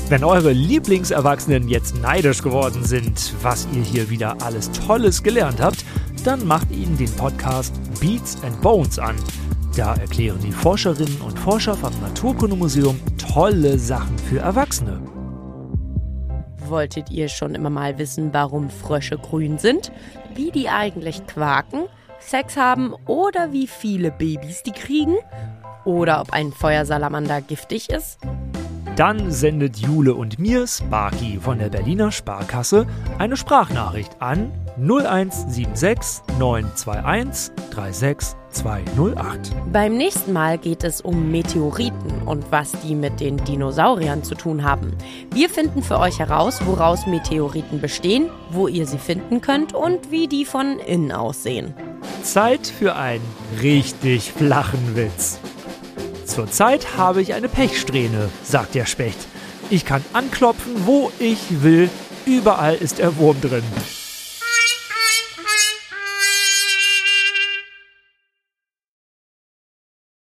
Wenn 0.08 0.24
eure 0.24 0.50
Lieblingserwachsenen 0.50 1.68
jetzt 1.68 1.94
neidisch 2.02 2.42
geworden 2.42 2.84
sind, 2.84 3.32
was 3.42 3.68
ihr 3.72 3.82
hier 3.82 4.10
wieder 4.10 4.42
alles 4.42 4.72
Tolles 4.72 5.22
gelernt 5.22 5.60
habt, 5.60 5.84
dann 6.24 6.44
macht 6.44 6.72
ihnen 6.72 6.98
den 6.98 7.14
Podcast 7.14 7.72
Beats 8.00 8.42
and 8.42 8.60
Bones 8.60 8.98
an. 8.98 9.14
Da 9.76 9.94
erklären 9.94 10.40
die 10.42 10.50
Forscherinnen 10.50 11.20
und 11.20 11.38
Forscher 11.38 11.76
vom 11.76 11.92
Naturkundemuseum 12.00 12.98
tolle 13.32 13.78
Sachen 13.78 14.18
für 14.18 14.40
Erwachsene. 14.40 15.00
Wolltet 16.66 17.08
ihr 17.10 17.28
schon 17.28 17.54
immer 17.54 17.70
mal 17.70 17.98
wissen, 17.98 18.30
warum 18.32 18.68
Frösche 18.68 19.16
grün 19.16 19.58
sind? 19.58 19.92
Wie 20.34 20.50
die 20.50 20.68
eigentlich 20.68 21.24
quaken? 21.28 21.84
Sex 22.20 22.56
haben 22.56 22.94
oder 23.06 23.52
wie 23.52 23.66
viele 23.66 24.10
Babys 24.10 24.62
die 24.62 24.72
kriegen? 24.72 25.16
Oder 25.84 26.20
ob 26.20 26.32
ein 26.32 26.52
Feuersalamander 26.52 27.40
giftig 27.40 27.90
ist? 27.90 28.18
Dann 28.96 29.30
sendet 29.30 29.78
Jule 29.78 30.14
und 30.14 30.38
mir, 30.38 30.66
Sparky 30.66 31.38
von 31.40 31.58
der 31.58 31.70
Berliner 31.70 32.12
Sparkasse, 32.12 32.86
eine 33.18 33.36
Sprachnachricht 33.36 34.20
an 34.20 34.52
0176 34.78 36.22
921 36.38 37.52
36208. 37.70 39.52
Beim 39.72 39.96
nächsten 39.96 40.32
Mal 40.32 40.58
geht 40.58 40.84
es 40.84 41.00
um 41.00 41.30
Meteoriten 41.30 42.22
und 42.26 42.50
was 42.50 42.72
die 42.84 42.94
mit 42.94 43.20
den 43.20 43.36
Dinosauriern 43.44 44.22
zu 44.24 44.34
tun 44.34 44.64
haben. 44.64 44.96
Wir 45.32 45.48
finden 45.48 45.82
für 45.82 45.98
euch 45.98 46.18
heraus, 46.18 46.60
woraus 46.64 47.06
Meteoriten 47.06 47.80
bestehen, 47.80 48.30
wo 48.50 48.68
ihr 48.68 48.86
sie 48.86 48.98
finden 48.98 49.40
könnt 49.40 49.74
und 49.74 50.10
wie 50.10 50.28
die 50.28 50.44
von 50.44 50.78
innen 50.78 51.12
aussehen. 51.12 51.74
Zeit 52.22 52.66
für 52.66 52.96
einen 52.96 53.24
richtig 53.62 54.32
flachen 54.32 54.96
Witz. 54.96 55.38
Zurzeit 56.24 56.96
habe 56.96 57.22
ich 57.22 57.34
eine 57.34 57.48
Pechsträhne, 57.48 58.28
sagt 58.44 58.74
der 58.74 58.86
Specht. 58.86 59.18
Ich 59.68 59.84
kann 59.84 60.04
anklopfen, 60.12 60.86
wo 60.86 61.10
ich 61.18 61.62
will. 61.62 61.90
Überall 62.26 62.74
ist 62.74 62.98
der 62.98 63.16
Wurm 63.18 63.40
drin. 63.40 63.62